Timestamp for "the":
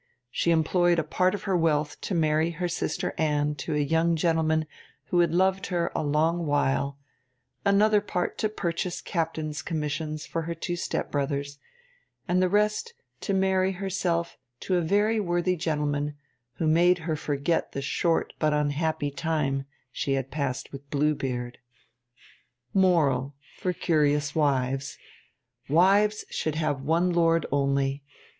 12.41-12.49, 17.73-17.81